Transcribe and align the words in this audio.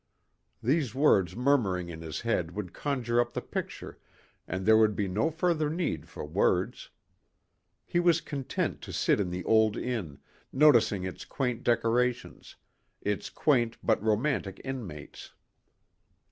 These 0.63 0.95
words 0.95 1.35
murmuring 1.35 1.89
in 1.89 2.01
his 2.01 2.21
head 2.21 2.55
would 2.55 2.73
conjure 2.73 3.19
up 3.21 3.35
the 3.35 3.39
picture 3.41 3.99
and 4.47 4.65
there 4.65 4.75
would 4.75 4.95
be 4.95 5.07
no 5.07 5.29
further 5.29 5.69
need 5.69 6.09
for 6.09 6.25
words. 6.25 6.89
He 7.85 7.99
was 7.99 8.19
content 8.19 8.81
to 8.81 8.93
sit 8.93 9.19
in 9.19 9.29
the 9.29 9.43
old 9.43 9.77
inn, 9.77 10.17
noticing 10.51 11.03
its 11.03 11.23
quaint 11.23 11.63
decorations, 11.63 12.55
its 12.99 13.29
quaint 13.29 13.77
but 13.83 14.01
romantic 14.01 14.59
inmates. 14.63 15.33